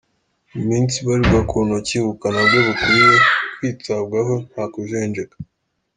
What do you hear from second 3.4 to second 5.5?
kwitabwaho nta kujenjeka.